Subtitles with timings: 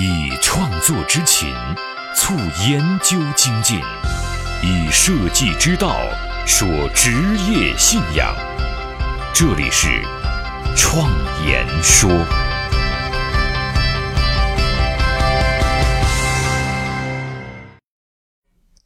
[0.00, 1.52] 以创作之情
[2.14, 2.32] 促
[2.70, 3.80] 研究精进，
[4.62, 5.96] 以设计之道
[6.46, 7.10] 说职
[7.50, 8.32] 业信仰。
[9.34, 9.88] 这里是
[10.76, 11.10] 创
[11.44, 12.08] 言说。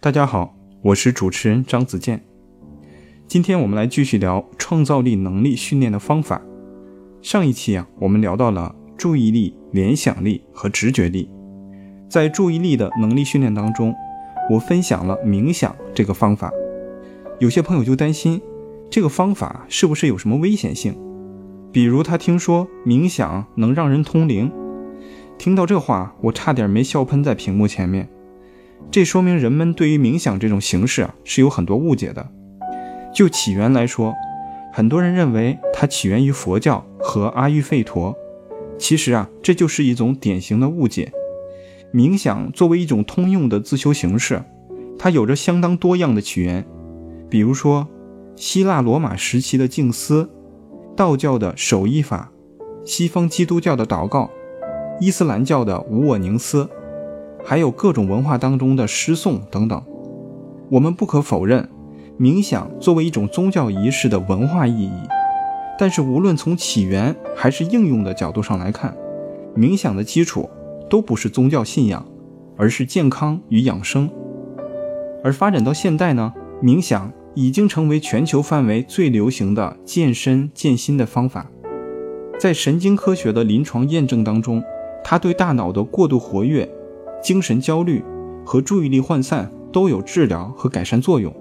[0.00, 2.24] 大家好，我是主持人张子健。
[3.28, 6.40] 今天我们来继续聊创造力能力训练的方法。
[7.20, 11.28] 上一期啊，我们聊到了注意力、联想力和直觉力。
[12.08, 13.92] 在注意力的能力训练当中，
[14.48, 16.52] 我分享了冥想这个方法。
[17.40, 18.40] 有些朋友就担心
[18.88, 20.96] 这个方法是不是有什么危险性？
[21.72, 24.52] 比如他听说冥想能让人通灵，
[25.36, 28.08] 听到这话，我差点没笑喷在屏幕前面。
[28.88, 32.24] 这说明人们对于冥想这种形式啊是有很多误解的。
[33.12, 34.14] 就起源来说，
[34.72, 38.16] 很多人认为它起源于佛教和阿育吠陀，
[38.78, 41.12] 其实啊，这就是一种典型的误解。
[41.92, 44.42] 冥想作为一种通用的自修形式，
[44.98, 46.64] 它有着相当多样的起源，
[47.28, 47.86] 比如说
[48.34, 50.28] 希腊罗马时期的静思，
[50.96, 52.32] 道教的守一法，
[52.84, 54.30] 西方基督教的祷告，
[55.00, 56.68] 伊斯兰教的无我宁思，
[57.44, 59.82] 还有各种文化当中的诗颂等等。
[60.70, 61.68] 我们不可否认。
[62.20, 64.92] 冥想作为一种宗教仪式的文化意义，
[65.82, 68.96] 但是无论从起源还是应用的角度上来看，
[69.56, 70.48] 冥想的基础
[70.88, 72.06] 都不是宗教信仰，
[72.56, 74.08] 而是健康与养生。
[75.24, 81.50] 而发展到现代呢，冥想已经成为全球范围最流行的健身健心的方法。
[82.38, 84.62] 在神经科学的临床验证当中，
[85.02, 86.72] 它对大脑的过度活跃、
[87.20, 88.04] 精神焦虑
[88.46, 91.34] 和注意力涣散都有治疗和改善作用。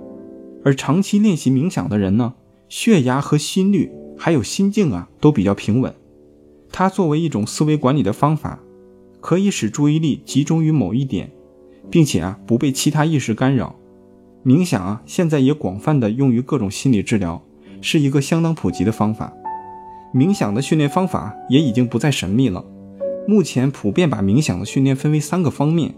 [0.66, 2.34] 而长期练习冥想的人呢，
[2.68, 3.92] 血压和心率
[4.24, 5.92] 还有心境啊都比较平稳。
[6.72, 8.60] 它作为一种思维管理的方法，
[9.20, 11.32] 可以使注意力集中于某一点，
[11.90, 13.76] 并且啊不被其他意识干扰。
[14.46, 17.42] 冥想啊现在也广泛的用于各种心理治疗，
[17.82, 19.34] 是一个相当普及的方法。
[20.14, 22.64] 冥想的训练方法也已经不再神秘了。
[23.28, 25.96] 目前普遍把冥想的训练分为三个方面：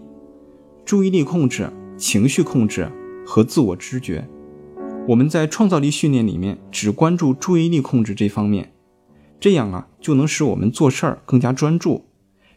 [0.86, 2.90] 注意力控制、情绪控制
[3.26, 4.26] 和自我知觉。
[5.06, 8.72] 我们在创造力训练里面只关注注意力控制这方面，
[9.38, 12.06] 这样啊就能使我们做事儿更加专注，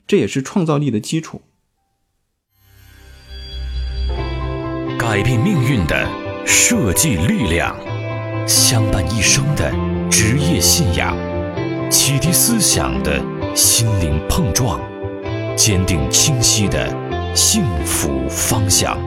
[0.07, 1.41] 这也是创造力的基础。
[4.97, 6.07] 改变命运的
[6.45, 7.75] 设计力量，
[8.47, 9.69] 相伴一生的
[10.09, 11.17] 职业信仰，
[11.91, 13.21] 启迪思想的
[13.53, 14.79] 心灵碰撞，
[15.57, 16.89] 坚定清晰的
[17.35, 18.97] 幸福方向，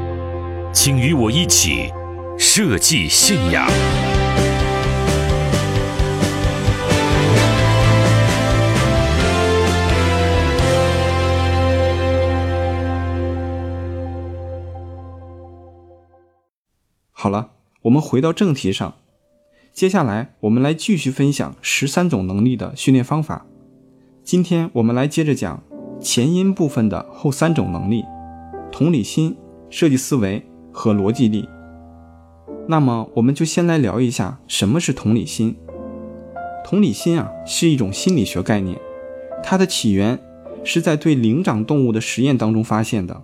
[0.74, 1.90] 请与我一起。
[2.52, 3.64] 设计信仰。
[17.12, 17.50] 好了，
[17.82, 18.94] 我们回到正题上。
[19.72, 23.46] 接下来，我们来继续分享十三种能力的训练方法。
[24.24, 25.62] 今天我们来接着讲
[26.00, 28.04] 前因部分的后三种能力：
[28.72, 29.36] 同理心、
[29.70, 31.48] 设计思维和逻辑力。
[32.70, 35.56] 那么，我们就先来聊一下什么是同理心。
[36.64, 38.78] 同理心啊，是一种心理学概念，
[39.42, 40.20] 它的起源
[40.62, 43.20] 是在对灵长动物的实验当中发现的。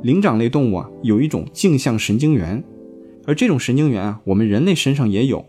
[0.00, 2.64] 灵长类动物啊，有一种镜像神经元，
[3.26, 5.44] 而这种神经元啊，我们人类身上也有。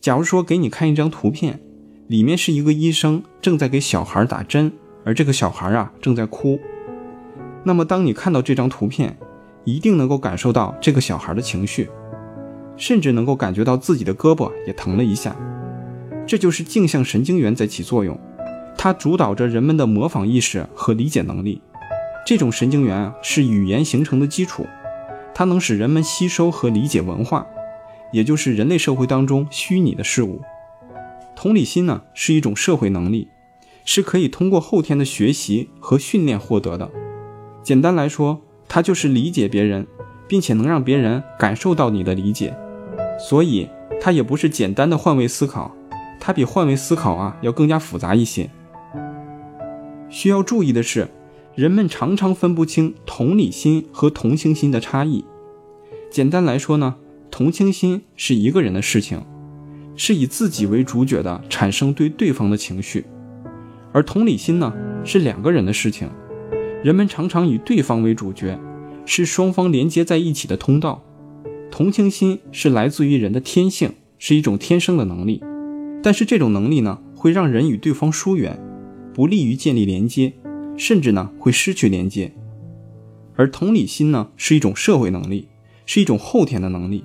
[0.00, 1.58] 假如说给你看一张图片，
[2.06, 4.70] 里面是一个医生正在给小孩打针，
[5.04, 6.60] 而这个小孩啊正在哭，
[7.64, 9.18] 那么当你看到这张图片，
[9.64, 11.90] 一定能够感受到这个小孩的情绪。
[12.80, 15.36] 甚至能够感觉到自己的胳膊也疼了一下，
[16.26, 18.18] 这就是镜像神经元在起作用，
[18.74, 21.60] 它主导着人们的模仿意识和理解能力。
[22.26, 24.66] 这种神经元啊是语言形成的基础，
[25.34, 27.46] 它能使人们吸收和理解文化，
[28.12, 30.40] 也就是人类社会当中虚拟的事物。
[31.36, 33.28] 同理心呢是一种社会能力，
[33.84, 36.90] 是可以通过后天的学习和训练获得的。
[37.62, 39.86] 简单来说，它就是理解别人，
[40.26, 42.56] 并且能让别人感受到你的理解。
[43.28, 43.68] 所以，
[44.00, 45.76] 它也不是简单的换位思考，
[46.18, 48.48] 它比换位思考啊要更加复杂一些。
[50.08, 51.08] 需要注意的是，
[51.54, 55.24] 人们常常分不清同理心和同情心的差异。
[56.10, 56.96] 简单来说呢，
[57.30, 59.22] 同情心是一个人的事情，
[59.94, 63.02] 是以自己为主角的产生对对方的情绪；
[63.92, 64.72] 而同理心呢，
[65.04, 66.08] 是两个人的事情，
[66.82, 68.58] 人们常常以对方为主角，
[69.04, 71.04] 是双方连接在一起的通道。
[71.70, 75.42] 同情心是来自于人的天性，是一种天生的能力，
[76.02, 78.60] 但是这种能力呢，会让人与对方疏远，
[79.14, 80.32] 不利于建立连接，
[80.76, 82.32] 甚至呢会失去连接。
[83.36, 85.48] 而同理心呢是一种社会能力，
[85.86, 87.04] 是一种后天的能力，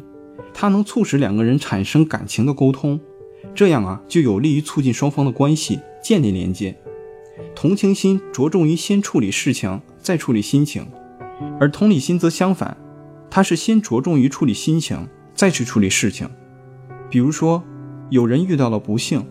[0.53, 2.99] 它能促使两个人产生感情的沟通，
[3.53, 6.75] 这样啊就有利于促进双方的关系，建立连接。
[7.53, 10.85] 同情心着重于先处理事情，再处理心情，
[11.59, 12.75] 而同理心则相反，
[13.35, 16.29] 它是先着重于处理心情，再去处理事情。
[17.09, 17.61] 比如说，
[18.09, 19.27] 有人遇到了不幸，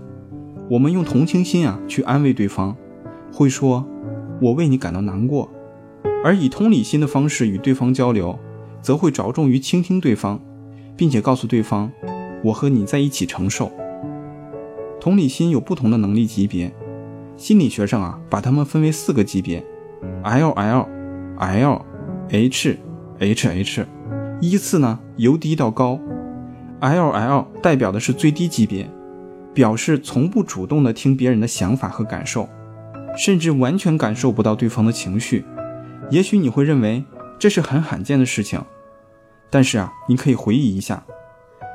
[0.68, 2.76] 我们用同情心啊去安慰对方，
[3.32, 3.88] 会说
[4.42, 5.48] ：“我为你感到难过。”
[6.22, 8.38] 而以同理心的方式与对方交流，
[8.82, 10.38] 则会着重于倾听对方，
[10.94, 11.90] 并且告诉对方
[12.44, 13.72] ：“我和你在一起承受。”
[15.00, 16.70] 同理心有不同的能力级别。
[17.38, 19.64] 心理学上啊，把它们分为四个级别
[20.22, 20.88] ：L L
[21.38, 21.86] L
[22.28, 22.78] H
[23.24, 23.86] H H，
[24.40, 25.98] 依次呢由低到高。
[26.80, 28.86] L L 代表的是最低级别，
[29.54, 32.48] 表示从不主动的听别人的想法和感受，
[33.16, 35.44] 甚至完全感受不到对方的情绪。
[36.10, 37.02] 也许你会认为
[37.38, 38.62] 这是很罕见的事情，
[39.48, 41.02] 但是啊，你可以回忆一下，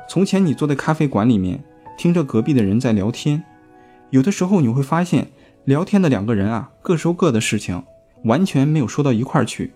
[0.08, 1.64] 从前你坐在咖啡馆里面，
[1.98, 3.42] 听着隔壁的人在聊天，
[4.10, 5.28] 有的时候你会发现。
[5.66, 7.84] 聊天的两个人啊，各说各的事情，
[8.24, 9.74] 完全没有说到一块儿去，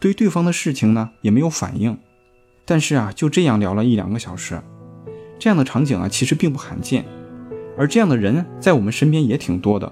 [0.00, 1.96] 对对方的事情呢也没有反应。
[2.64, 4.60] 但是啊，就这样聊了一两个小时，
[5.38, 7.04] 这样的场景啊其实并不罕见，
[7.76, 9.90] 而这样的人在我们身边也挺多的。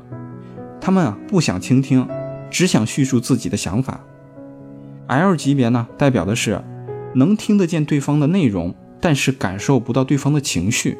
[0.80, 2.06] 他们啊不想倾听，
[2.50, 4.00] 只想叙述自己的想法。
[5.06, 6.62] L 级别呢，代表的是
[7.14, 10.98] 能听得见对方的内容，但是感受不到对方的情绪。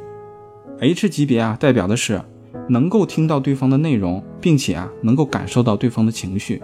[0.81, 2.21] H 级别啊，代表的是。
[2.69, 6.61] 能够听到对方的内容，并且啊能够感受到对方的情绪，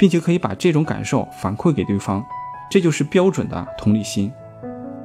[0.00, 2.24] 并且可以把这种感受反馈给对方，
[2.70, 4.32] 这就是标准的同理心。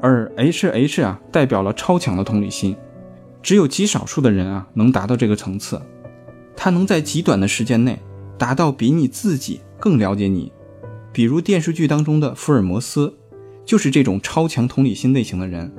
[0.02, 2.78] 而 H H 啊代表了超强的同理心，
[3.44, 5.82] 只有极少数的人啊能达到这个层次，
[6.56, 8.00] 他能在极短的时间内
[8.38, 10.54] 达到比你自己更了解你。
[11.12, 13.18] 比如电视剧当中的福尔摩斯，
[13.66, 15.70] 就是这种超强同理心类型的人。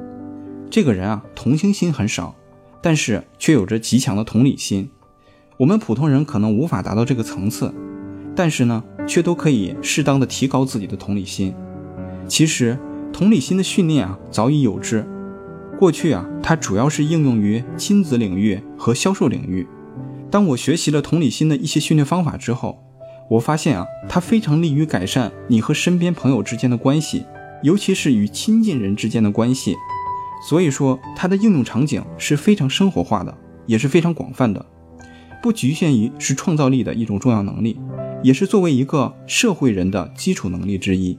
[0.69, 2.37] 这个人啊同情心很少。
[2.83, 4.91] 但是却有着极强的同理心，
[5.57, 7.75] 我们普通人可能无法达到这个层次，
[8.37, 11.55] 但是呢，却都可以适当的提高自己的同理心。
[12.29, 12.79] 其实，
[13.13, 15.05] 同理心的训练啊，早已有之。
[15.79, 19.67] 过去啊，它主要是应用于亲子领域和销售领域。
[20.31, 22.79] 当我学习了同理心的一些训练方法之后，
[23.31, 27.25] 我发现啊，它非常利于改善你和身边朋友之间的关系，
[27.63, 29.75] 尤其是与亲近人之间的关系。
[30.47, 33.37] 所以说，它的应用场景是非常生活化的，
[33.67, 34.65] 也是非常广泛的，
[35.47, 37.79] 不局限于是创造力的一种重要能力，
[38.21, 41.17] 也是作为一个社会人的基础能力之一。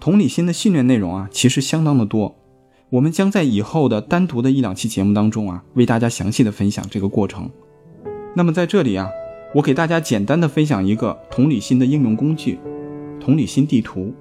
[0.00, 2.34] 同理心的训练内容啊，其实相当的多，
[2.90, 7.48] 我们将在以后的单独的一两期节目当中啊，为大家详细的分享这个过程。
[8.34, 9.08] 那么在这里啊，
[9.54, 12.58] 我给大家简单的分享一个同理心的应用工具——
[13.22, 14.12] 同理心地图。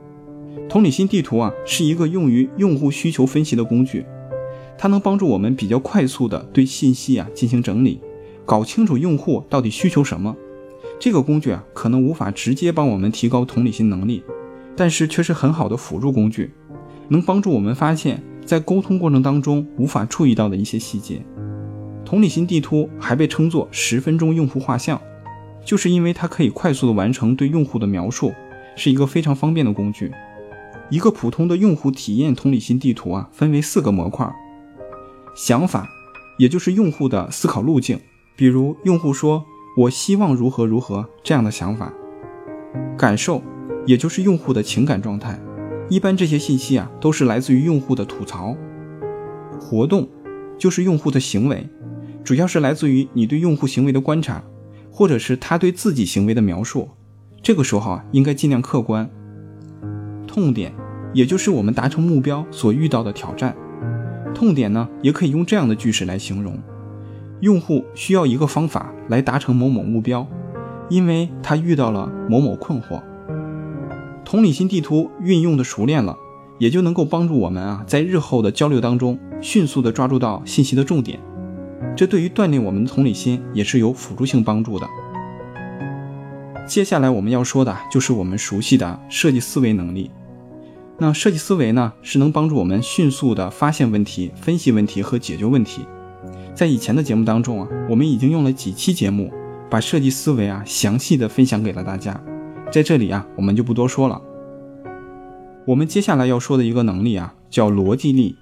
[0.70, 4.06] 同理心地图啊，是一个用于用户需求分析的工具，
[4.78, 8.00] 它能帮助我们比较快速的对信息啊进行整理，
[8.46, 10.36] 搞清楚用户到底需求什么。
[11.00, 14.24] 这个工具啊，可能无法直接帮我们提高同理心能力，
[14.76, 16.52] 但是却是很好的辅助工具，
[17.10, 21.22] 能帮助我们发现，在沟通过程当中无法注意到的一些细节。
[22.06, 25.02] 同理心地图还被称作十分钟用户画像，
[25.66, 28.32] 就是因为它可以快速的完成对用户的描述，
[28.76, 30.12] 是一个非常方便的工具。
[30.92, 34.32] 一个普通的用户体验同理心地图啊，分为四个模块：
[35.36, 35.90] 想法，
[36.38, 38.00] 也就是用户的思考路径，
[38.38, 39.46] 比如用户说
[39.78, 41.88] “我希望如何如何”这样的想法；
[42.98, 43.42] 感受，
[43.86, 45.40] 也就是用户的情感状态，
[45.90, 48.54] 一般这些信息啊都是来自于用户的吐槽；
[49.58, 50.10] 活动，
[50.58, 51.66] 就是用户的行为，
[52.26, 54.44] 主要是来自于你对用户行为的观察，
[54.92, 56.90] 或者是他对自己行为的描述。
[57.42, 59.10] 这个时候啊，应该尽量客观。
[60.28, 60.74] 痛点，
[61.14, 63.56] 也就是我们达成目标所遇到的挑战。
[64.34, 66.60] 痛点呢，也可以用这样的句式来形容：
[67.42, 70.28] 用户需要一个方法来达成某某目标，
[70.90, 73.02] 因为他遇到了某某困惑。
[74.24, 76.18] 同理心地图运用的熟练了，
[76.58, 81.20] 也就能够帮助我们啊，在日后的交流当中迅速的抓住到信息的重点。
[81.96, 84.88] 这对于锻炼我们的同理心也是有辅助性帮助的。
[86.66, 90.10] 接下来我们要说的就是我们熟悉的设计思维能力。
[90.98, 95.86] 那设计思维呢，是能帮助我们迅速的发现问题、分析问题和解决问题。
[96.56, 99.30] 在以前的节目当中啊，我们已经用了几期节目，
[99.70, 102.18] 把设计思维啊详细的分享给了大家。
[102.72, 104.22] 在这里啊，我们就不多说了。
[105.66, 108.38] 我们接下来要说的一个能力啊，叫逻辑力，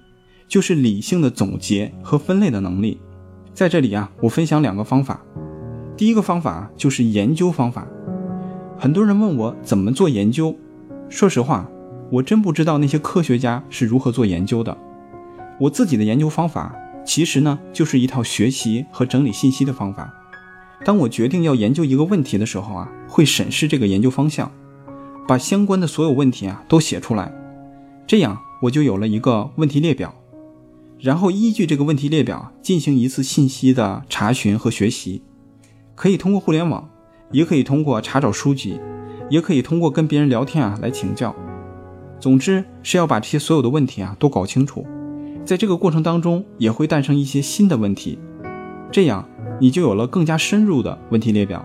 [0.46, 3.00] 就是理性的总结和分类的能力。
[3.52, 5.20] 在这里啊，我分享两个方法。
[5.96, 7.84] 第一个方法就是研究方法。
[8.78, 10.54] 很多人问我怎么做研究，
[11.08, 11.68] 说实话，
[12.12, 14.76] 我真不知道那些科学家是如何做研究的。
[15.58, 20.12] 我自己的研究方法，其实呢，就是一套学习和整理信息的方法。
[20.84, 24.50] 当我决定要研究一个问题的时候啊，会审视这个研究方向，
[25.26, 27.32] 把相关的所有问题啊都写出来，
[28.06, 30.14] 这样我就有了一个问题列表。
[31.00, 35.22] 然后依据这个问题列表进行一次信息的查询和学习，
[35.94, 36.88] 可以通过互联网，
[37.30, 38.80] 也可以通过查找书籍，
[39.28, 41.34] 也可以通过跟别人聊天啊来请教。
[42.18, 44.86] 总之是要把这些所有的问题啊都搞清楚。
[45.44, 48.18] 在这个过程当中，也会诞生一些新的问题，
[48.90, 49.28] 这样
[49.60, 51.64] 你就有了更加深入的问题列表。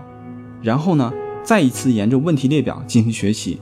[0.62, 3.58] 然后呢，再一次沿着问题列表进行学习。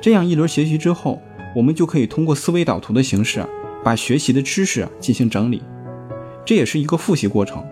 [0.00, 1.22] 这样一轮学习之后，
[1.54, 3.46] 我们就可以通过思维导图的形式，
[3.84, 5.62] 把学习的知识进行整理。
[6.44, 7.64] 这也是一个复习过程。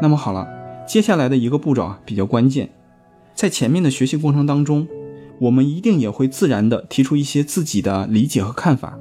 [0.00, 0.46] 那么好了，
[0.86, 2.70] 接下来的一个步骤啊比较关键，
[3.34, 4.86] 在前面的学习过程当中，
[5.40, 8.96] 我们一定也会自然的提出一些自己的理解和看法。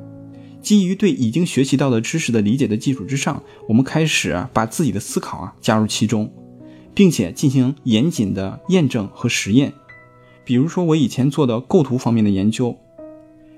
[0.63, 6.31] 基于对已经学习到的知识的理解的基础之上，我们开始把自己的思考啊加入其中，
[6.95, 9.73] 并且进行严谨的验证和实验。
[10.45, 12.77] 比如说我以前做的构图方面的研究，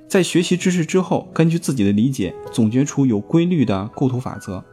[0.08, 4.64] 在学习知识之后，根据自己的理解总结出有规律的构图法则，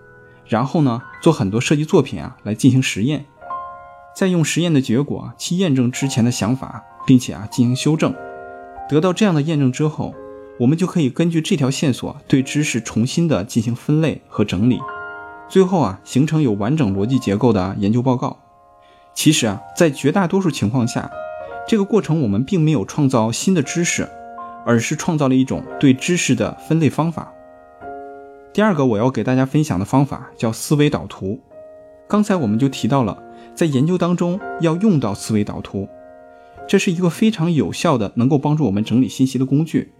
[0.46, 3.26] 然后呢做很多设计作品啊来进行实验，
[4.16, 8.14] 再用实验的结果去验证之前的想法，并且啊进行修正。
[8.88, 10.14] 得到这样的验证之后。
[10.60, 14.80] 我们就可以根据这条线索对知识重新的进行分类和整理，
[15.48, 18.38] 最后啊形成有完整逻辑结构的研究报告。
[19.14, 21.10] 其实啊，在绝大多数情况下，
[21.66, 24.08] 这个过程我们并没有创造新的知识，
[24.64, 27.32] 而是创造了一种对知识的分类方法。
[28.52, 31.40] 第二个我要给大家分享的方法叫思维导图。
[32.08, 33.22] 刚才我们就提到了，
[33.54, 35.88] 在研究当中要用到思维导图，
[36.68, 39.92] 这是一个非常有效的能够帮助我们整理信息的工具。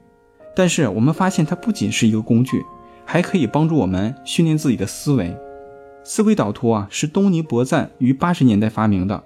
[0.55, 2.65] 但是我们发现，它不仅是一个工具，
[3.05, 5.37] 还可以帮助我们训练自己的思维。
[6.05, 9.23] 思维导图啊，是东尼伯赞于八十年代发明的，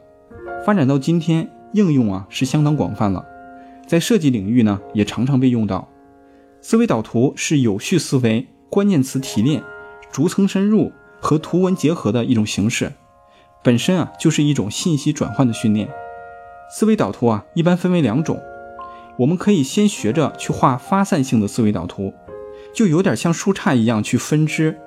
[0.65, 3.25] 发展到今天，应用啊是相当广泛了。
[3.87, 5.89] 在设计领域呢，也常常被用到。
[6.61, 9.63] 思维导图是有序思维、关键词提炼、
[10.13, 12.93] 逐层深入和图文结合的一种形式，
[13.63, 15.89] 本身啊就是一种信息转换的训练。
[16.71, 18.41] 思维导图啊，一般分为两种。
[19.19, 22.13] 我们可以先学着去画发散性的思维导图，
[22.75, 24.79] 就有点像树杈一样去分支，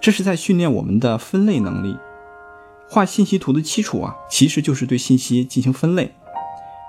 [0.00, 1.96] 这是在训练我们的分类能力。
[2.88, 6.12] 画信息图的基础啊，其实就是对信息进行分类，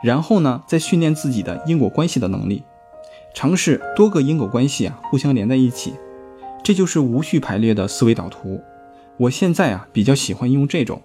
[0.04, 2.64] 然后呢，再训练自己的因果关系的能力，
[3.34, 5.94] 尝试多个因果关系啊互相连在一起，
[6.64, 8.62] 这就是无序排列的思维导图。
[9.18, 11.02] 我现在啊比较喜欢用这种。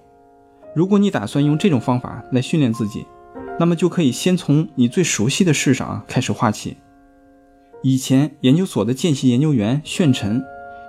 [0.75, 3.07] 如果你打算用这种方法来训练自己。
[3.59, 6.77] 那么就可以先从你最熟悉的事上啊开始画起。
[7.83, 10.43] 以前研究所的见习研究员炫晨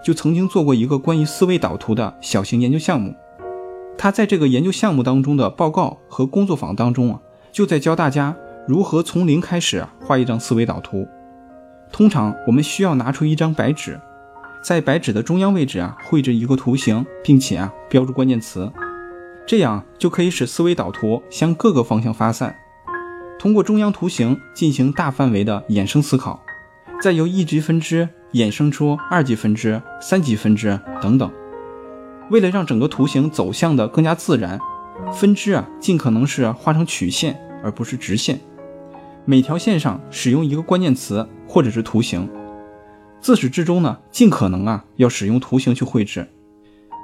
[0.03, 3.13] 就曾经做过一个关于思维导图的小型研究项目。
[3.97, 7.19] 他在这个研究项目当中的报告和工作坊当中啊，
[7.51, 8.35] 就在教大家
[8.67, 11.07] 如何从零开始画一张思维导图。
[11.91, 13.99] 通常我们需要拿出一张白纸，
[14.61, 18.71] 在白纸的中央位置啊绘制一个图形，并且啊标注关键词。
[19.47, 22.55] 这样就可以使思维导图向各个方向发散，
[23.37, 26.43] 通过中央图形进行大范围的衍生思考，
[26.99, 31.31] 再由一级分支衍生出二级分支、三级分支等等。
[32.31, 34.59] 为了让整个图形走向的更加自然，
[35.13, 38.39] 分支啊尽可能是画成曲线而不是直线。
[39.25, 42.27] 每条线上使用一个关键词或者是图形。
[43.21, 46.27] 自始至终呢，尽可能啊要使用图形去绘制，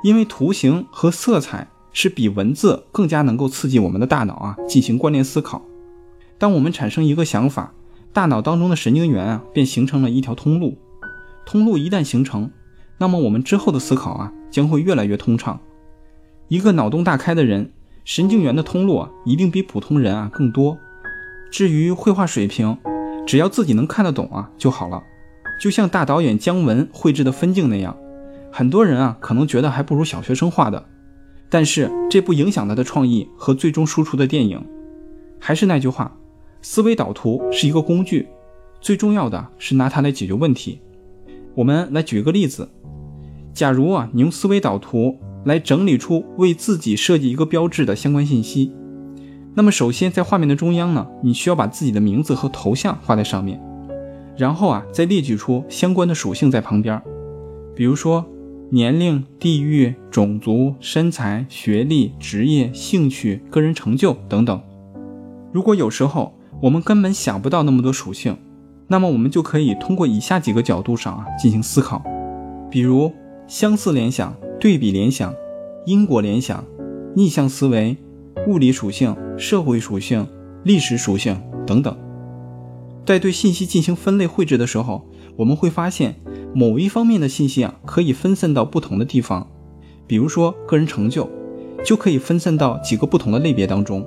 [0.03, 1.67] 因为图形和色彩。
[1.93, 5.61] 是比文字更加能够刺激我们的大脑啊，进行关联思考。
[6.37, 7.73] 当我们产生一个想法，
[8.13, 10.77] 大脑当中的神经元啊，便形成了一条通路。
[11.45, 12.49] 通路一旦形成，
[12.97, 15.59] 那么我们之后的思考啊，将会越来越通畅。
[16.47, 17.71] 一个脑洞大开的人，
[18.03, 20.77] 神经元的通路啊，一定比普通人啊更多。
[21.51, 22.77] 至于绘画水平，
[23.27, 25.03] 只要自己能看得懂啊就好了。
[25.59, 27.95] 就像大导演姜文绘制的分镜那样，
[28.51, 30.85] 很多人啊可能觉得还不如小学生画的。
[31.51, 34.63] 但是这不影响他的创意和最终输出的电影。
[35.37, 36.17] 还是那句话，
[36.61, 38.25] 思维导图是一个工具，
[38.79, 40.79] 最重要的是拿它来解决问题。
[41.53, 42.69] 我们来举一个例子：
[43.53, 48.71] 假如啊，你用思维导图来整理出为自己设计一个标志的相关信息，
[49.53, 53.61] 那么首先在画面的中央呢，你需要把自己的名字和头像画在上面，
[54.37, 57.01] 然后啊，再列举出相关的属性在旁边，
[57.75, 58.25] 比如说。
[58.73, 64.61] 年龄、地域、种族、身材、学历、职业、兴趣、个人成就等等。
[65.51, 68.37] 如果有时候我们根本想不到那么多属性。
[68.87, 72.01] 那么我们就可以通过以下几个角度上啊进行思考，
[72.69, 73.11] 比如
[73.47, 75.33] 相似联想、对比联想、
[75.85, 76.63] 因果联想、
[77.15, 77.97] 逆向思维、
[78.47, 80.27] 物理属性、社会属性、
[80.63, 81.97] 历史属性等等。
[83.05, 85.05] 在对信息进行分类绘制的时候，
[85.37, 86.15] 我们会发现
[86.53, 89.47] 某一方面的信息啊可以分散到不同的地方，
[90.05, 91.29] 比如说个人成就，
[91.83, 94.05] 就可以分散到几个不同的类别当中。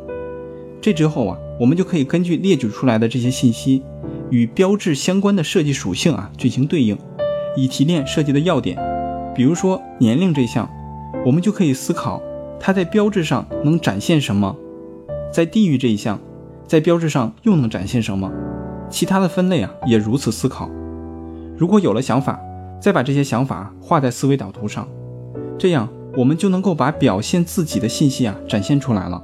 [0.81, 3.83] 这之后啊，我们就可以根据列举出来的这些信息。
[4.31, 6.99] 与标志相关的设计属性啊进行对应，
[7.57, 8.77] 以提炼设计的要点。
[9.35, 10.69] 比如说年龄这项，
[11.25, 12.21] 我们就可以思考
[12.59, 14.57] 它在标志上能展现什么；
[15.33, 16.19] 在地域这一项，
[16.67, 18.31] 在标志上又能展现什么？
[18.91, 20.69] 其他的分类啊也如此思考。
[21.57, 22.41] 如果有了想法，
[22.81, 24.89] 再把这些想法画在思维导图上，
[25.59, 29.23] 这样我们就能够把表现自己的信息啊展现出来了。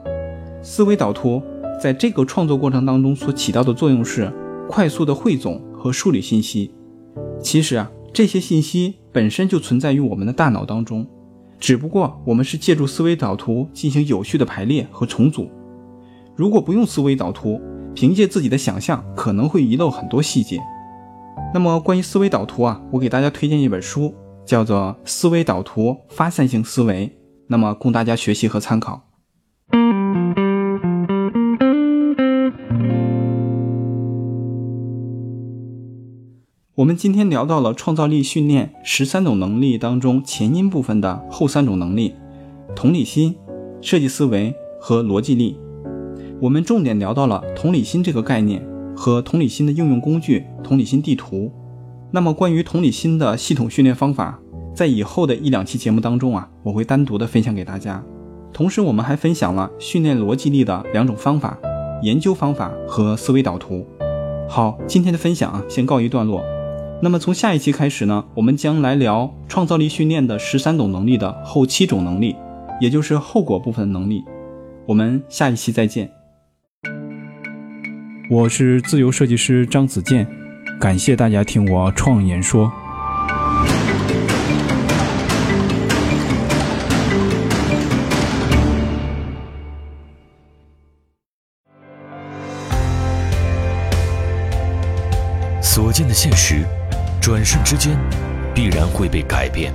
[0.62, 1.42] 思维导图
[1.80, 4.32] 在这个创作过程当中所起到的作用是。
[4.72, 6.70] 快速的汇总和梳理信息，
[7.42, 11.04] 其实啊，这些信息本身就存在于我们的大脑当中，
[11.58, 15.50] 只不过我们是借助思维导图进行有序的排列和重组。
[16.36, 17.60] 如果不用思维导图，
[17.96, 20.60] 凭借自己的想象，可能会遗漏很多细节。
[21.52, 24.14] 那么关于思维导图啊，我给大家推荐一本书，
[24.46, 27.06] 叫做《思维导图发散性思维》，
[27.48, 29.06] 那么供大家学习和参考。
[36.76, 42.14] 我们今天聊到了创造力训练十三种能力当中前因部分的后三种能力：
[42.74, 43.36] 同理心、
[43.82, 45.58] 设计思维和逻辑力。
[46.40, 48.66] 我们重点聊到了同理心这个概念
[49.00, 51.50] 和同理心的应用工具——同理心地图。
[52.10, 54.38] 那么，关于同理心的系统训练方法，
[54.74, 58.04] 在以后的一两期节目当中啊，我会单独的分享给大家。
[58.52, 61.58] 同时，我们还分享了训练逻辑力的两种方法：
[62.02, 63.86] 研究方法和思维导图。
[64.46, 66.44] 好，今天的分享啊，先告一段落。
[67.00, 72.36] 那么从下一期开始呢，我们将来聊创造力训练的十三种能力的后七种能力，
[72.78, 74.22] 也就是后果部分能力。
[74.84, 76.19] 我们下一期再见。
[78.30, 80.24] 我是自由设计师张子健，
[80.80, 82.72] 感谢大家听我创言说。
[95.60, 96.64] 所见的现实。
[97.20, 97.98] 转瞬之间，
[98.54, 99.74] 必然会被改变。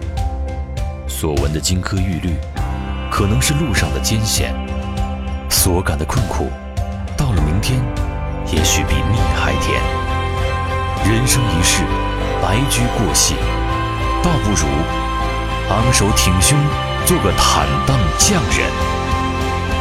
[1.09, 2.29] 所闻的金科玉律，
[3.11, 4.53] 可能是路上的艰险；
[5.49, 6.47] 所感的困苦，
[7.17, 7.81] 到了明天，
[8.51, 9.81] 也许比蜜还甜。
[11.03, 11.83] 人生一世，
[12.41, 13.35] 白驹过隙，
[14.23, 14.67] 倒不如
[15.69, 16.57] 昂首挺胸，
[17.05, 18.69] 做个坦荡匠人。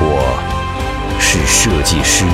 [0.00, 2.24] 我是设计师。